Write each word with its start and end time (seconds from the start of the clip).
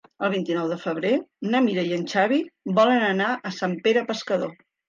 El 0.27 0.31
vint-i-nou 0.35 0.69
de 0.71 0.77
febrer 0.85 1.11
na 1.51 1.61
Mira 1.67 1.83
i 1.89 1.93
en 1.99 2.07
Xavi 2.15 2.41
volen 2.81 3.07
anar 3.13 3.31
a 3.51 3.55
Sant 3.59 3.81
Pere 3.87 4.07
Pescador. 4.13 4.61